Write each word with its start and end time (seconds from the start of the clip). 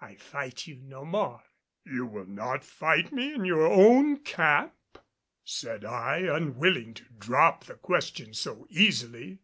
I 0.00 0.16
fight 0.16 0.66
you 0.66 0.80
no 0.82 1.04
more." 1.04 1.44
"You 1.84 2.04
will 2.04 2.26
not 2.26 2.64
fight 2.64 3.12
me 3.12 3.32
in 3.32 3.44
your 3.44 3.64
own 3.64 4.16
camp?" 4.16 4.74
said 5.44 5.84
I, 5.84 6.16
unwilling 6.18 6.94
to 6.94 7.04
drop 7.16 7.62
the 7.66 7.74
question 7.76 8.34
so 8.34 8.66
easily. 8.70 9.38